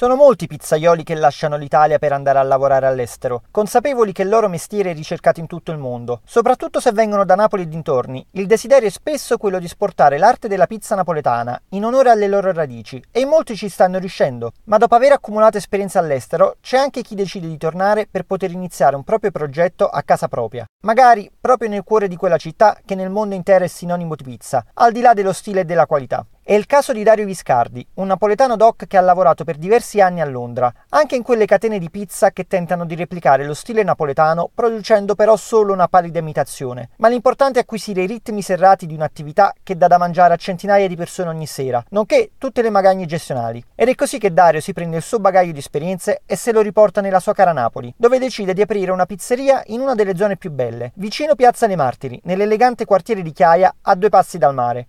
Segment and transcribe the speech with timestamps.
[0.00, 4.48] Sono molti pizzaioli che lasciano l'Italia per andare a lavorare all'estero, consapevoli che il loro
[4.48, 6.22] mestiere è ricercato in tutto il mondo.
[6.24, 10.48] Soprattutto se vengono da Napoli e dintorni, il desiderio è spesso quello di esportare l'arte
[10.48, 14.52] della pizza napoletana in onore alle loro radici e molti ci stanno riuscendo.
[14.64, 18.96] Ma dopo aver accumulato esperienza all'estero, c'è anche chi decide di tornare per poter iniziare
[18.96, 20.64] un proprio progetto a casa propria.
[20.82, 24.64] Magari proprio nel cuore di quella città che nel mondo intero è sinonimo di pizza,
[24.72, 26.24] al di là dello stile e della qualità.
[26.50, 30.20] È il caso di Dario Viscardi, un napoletano doc che ha lavorato per diversi anni
[30.20, 34.50] a Londra, anche in quelle catene di pizza che tentano di replicare lo stile napoletano,
[34.52, 36.88] producendo però solo una pallida imitazione.
[36.96, 40.88] Ma l'importante è acquisire i ritmi serrati di un'attività che dà da mangiare a centinaia
[40.88, 43.64] di persone ogni sera, nonché tutte le magagne gestionali.
[43.76, 46.62] Ed è così che Dario si prende il suo bagaglio di esperienze e se lo
[46.62, 50.36] riporta nella sua cara Napoli, dove decide di aprire una pizzeria in una delle zone
[50.36, 54.88] più belle, vicino Piazza dei Martiri, nell'elegante quartiere di Chiaia, a due passi dal mare.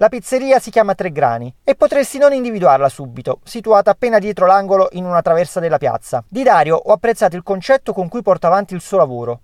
[0.00, 4.86] La pizzeria si chiama Tre Grani e potresti non individuarla subito, situata appena dietro l'angolo
[4.92, 6.22] in una traversa della piazza.
[6.28, 9.40] Di Dario ho apprezzato il concetto con cui porta avanti il suo lavoro.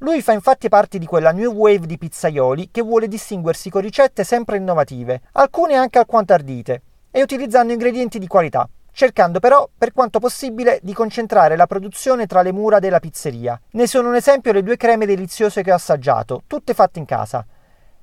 [0.00, 4.24] Lui fa infatti parte di quella new wave di pizzaioli che vuole distinguersi con ricette
[4.24, 10.18] sempre innovative, alcune anche alquanto ardite, e utilizzando ingredienti di qualità, cercando però, per quanto
[10.18, 13.58] possibile, di concentrare la produzione tra le mura della pizzeria.
[13.70, 17.46] Ne sono un esempio le due creme deliziose che ho assaggiato, tutte fatte in casa.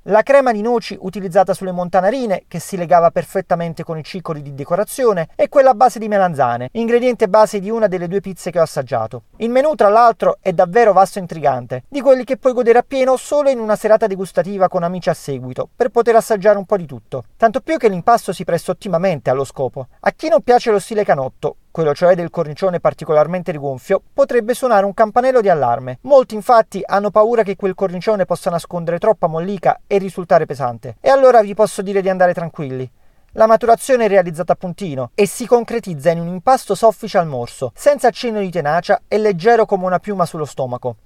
[0.06, 4.56] La crema di noci utilizzata sulle montanarine, che si legava perfettamente con i ciccoli di
[4.56, 8.58] decorazione, e quella a base di melanzane, ingrediente base di una delle due pizze che
[8.58, 9.26] ho assaggiato.
[9.36, 13.16] Il menù, tra l'altro, è davvero vasto e intrigante, di quelli che puoi godere appieno
[13.16, 16.88] solo in una serata degustativa con amici a seguito, per poter assaggiare un po' di
[16.88, 17.26] tutto.
[17.38, 19.88] Tanto più che l'impasto si presta ottimamente allo scopo.
[20.00, 24.86] A chi non piace lo stile canotto, quello cioè del cornicione particolarmente rigonfio, potrebbe suonare
[24.86, 26.00] un campanello di allarme.
[26.02, 30.98] Molti infatti hanno paura che quel cornicione possa nascondere troppa mollica e risultare pesante.
[31.00, 32.90] E allora vi posso dire di andare tranquilli.
[33.36, 37.72] La maturazione è realizzata a puntino e si concretizza in un impasto soffice al morso,
[37.74, 40.98] senza accenno di tenacia e leggero come una piuma sullo stomaco.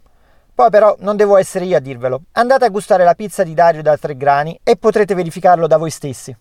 [0.55, 2.21] Poi però non devo essere io a dirvelo.
[2.31, 5.91] Andate a gustare la pizza di Dario da tre grani e potrete verificarlo da voi
[5.91, 6.35] stessi.